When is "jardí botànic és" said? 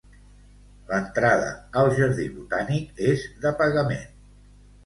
1.99-3.29